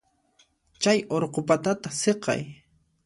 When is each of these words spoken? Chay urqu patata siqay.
Chay 0.81 0.99
urqu 1.15 1.39
patata 1.47 1.89
siqay. 2.01 2.41